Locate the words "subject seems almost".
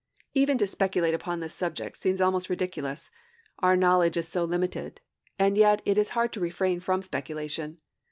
1.53-2.49